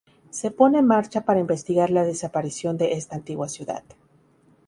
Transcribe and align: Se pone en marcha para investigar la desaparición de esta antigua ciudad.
Se 0.31 0.49
pone 0.49 0.79
en 0.79 0.87
marcha 0.87 1.25
para 1.25 1.39
investigar 1.41 1.91
la 1.91 2.03
desaparición 2.03 2.75
de 2.75 2.93
esta 2.93 3.15
antigua 3.17 3.47
ciudad. 3.49 3.83